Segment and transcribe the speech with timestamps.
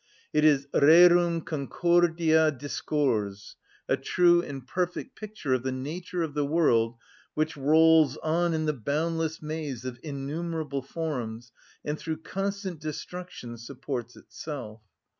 [0.33, 3.55] It is rerum concordia discors,
[3.87, 6.95] a true and perfect picture of the nature of the world
[7.35, 11.51] which rolls on in the boundless maze of innumerable forms,
[11.85, 14.81] and through constant destruction supports itself.